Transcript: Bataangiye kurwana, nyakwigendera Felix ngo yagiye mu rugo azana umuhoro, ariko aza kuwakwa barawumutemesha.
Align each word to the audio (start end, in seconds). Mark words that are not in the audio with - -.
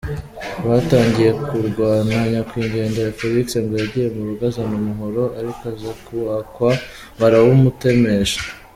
Bataangiye 0.67 1.31
kurwana, 1.45 2.15
nyakwigendera 2.33 3.15
Felix 3.19 3.47
ngo 3.63 3.73
yagiye 3.81 4.07
mu 4.15 4.21
rugo 4.27 4.43
azana 4.49 4.73
umuhoro, 4.81 5.23
ariko 5.39 5.61
aza 5.71 5.91
kuwakwa 6.05 6.69
barawumutemesha. 7.19 8.41